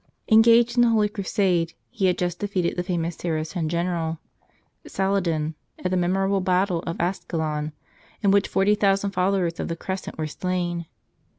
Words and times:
Engaged 0.31 0.79
in 0.79 0.83
a 0.83 0.89
holy 0.89 1.09
crusade, 1.09 1.75
he 1.91 2.07
had 2.07 2.17
just 2.17 2.39
defeated 2.39 2.75
the 2.75 2.81
famous 2.81 3.15
Saracen 3.15 3.69
general, 3.69 4.17
Sala 4.87 5.21
din, 5.21 5.53
at 5.77 5.91
the 5.91 5.95
memorable 5.95 6.41
battle 6.41 6.79
of 6.87 6.99
Ascalon, 6.99 7.71
in 8.23 8.31
which 8.31 8.47
forty 8.47 8.73
thousand 8.73 9.11
followers 9.11 9.59
of 9.59 9.67
the 9.67 9.75
Crescent 9.75 10.17
were 10.17 10.25
slain. 10.25 10.87